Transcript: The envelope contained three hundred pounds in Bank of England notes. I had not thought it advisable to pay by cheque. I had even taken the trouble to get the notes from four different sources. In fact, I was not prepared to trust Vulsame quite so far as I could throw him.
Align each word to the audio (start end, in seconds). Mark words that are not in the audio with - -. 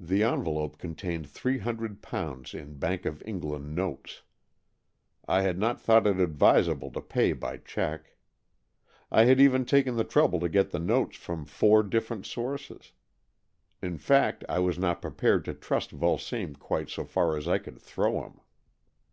The 0.00 0.24
envelope 0.24 0.76
contained 0.76 1.28
three 1.28 1.58
hundred 1.58 2.02
pounds 2.02 2.52
in 2.52 2.78
Bank 2.80 3.06
of 3.06 3.22
England 3.24 3.76
notes. 3.76 4.22
I 5.28 5.42
had 5.42 5.56
not 5.56 5.80
thought 5.80 6.04
it 6.04 6.18
advisable 6.18 6.90
to 6.90 7.00
pay 7.00 7.32
by 7.32 7.58
cheque. 7.58 8.16
I 9.08 9.26
had 9.26 9.40
even 9.40 9.64
taken 9.64 9.94
the 9.96 10.02
trouble 10.02 10.40
to 10.40 10.48
get 10.48 10.72
the 10.72 10.80
notes 10.80 11.16
from 11.16 11.44
four 11.44 11.84
different 11.84 12.26
sources. 12.26 12.90
In 13.80 13.98
fact, 13.98 14.42
I 14.48 14.58
was 14.58 14.80
not 14.80 15.00
prepared 15.00 15.44
to 15.44 15.54
trust 15.54 15.92
Vulsame 15.92 16.58
quite 16.58 16.88
so 16.90 17.04
far 17.04 17.36
as 17.36 17.46
I 17.46 17.58
could 17.58 17.78
throw 17.78 18.24
him. 18.24 18.40